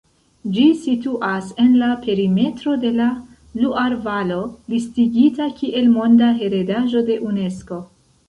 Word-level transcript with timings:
Ĝi 0.53 0.61
situas 0.83 1.49
en 1.63 1.75
la 1.81 1.89
perimetro 2.05 2.73
de 2.85 2.91
la 2.95 3.09
Luar-valo, 3.65 4.39
listigita 4.75 5.49
kiel 5.59 5.91
Monda 5.99 6.31
heredaĵo 6.43 7.05
de 7.11 7.19
Unesko. 7.29 7.79